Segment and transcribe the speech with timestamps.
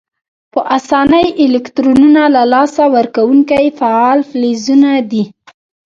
[0.51, 5.23] په آساني الکترونونه له لاسه ورکونکي فعال فلزونه دي.